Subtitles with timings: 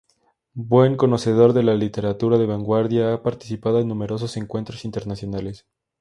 [0.55, 5.67] Buen conocedor de la literatura de vanguardia, ha participado en numerosos encuentros internacionales.